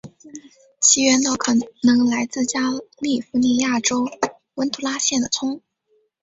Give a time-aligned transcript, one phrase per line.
[0.79, 1.53] 其源头可
[1.83, 2.61] 能来自加
[2.97, 4.07] 利福尼亚州
[4.55, 5.61] 文图拉县的葱。